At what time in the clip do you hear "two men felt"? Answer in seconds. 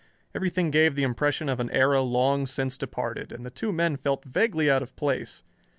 3.51-4.25